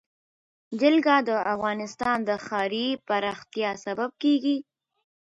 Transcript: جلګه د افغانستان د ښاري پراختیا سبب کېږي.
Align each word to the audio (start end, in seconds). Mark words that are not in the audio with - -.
جلګه 0.79 1.15
د 1.27 1.29
افغانستان 1.53 2.17
د 2.29 2.29
ښاري 2.45 2.87
پراختیا 3.07 3.71
سبب 3.85 4.09
کېږي. 4.23 4.57